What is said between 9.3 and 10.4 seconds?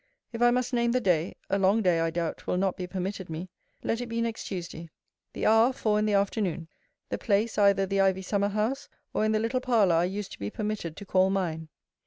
the little parlour I used to